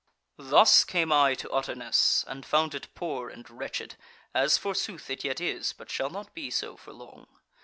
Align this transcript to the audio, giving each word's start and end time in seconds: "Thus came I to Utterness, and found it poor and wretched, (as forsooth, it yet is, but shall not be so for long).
"Thus 0.39 0.83
came 0.83 1.11
I 1.11 1.35
to 1.35 1.51
Utterness, 1.51 2.25
and 2.27 2.43
found 2.43 2.73
it 2.73 2.87
poor 2.95 3.29
and 3.29 3.47
wretched, 3.47 3.97
(as 4.33 4.57
forsooth, 4.57 5.11
it 5.11 5.23
yet 5.23 5.39
is, 5.39 5.73
but 5.73 5.91
shall 5.91 6.09
not 6.09 6.33
be 6.33 6.49
so 6.49 6.75
for 6.75 6.91
long). 6.91 7.27